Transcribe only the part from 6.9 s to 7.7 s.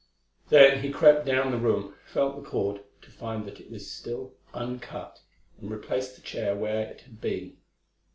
had been.